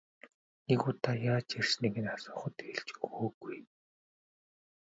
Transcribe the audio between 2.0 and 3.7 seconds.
нь асуухад хэлж өгөөгүй.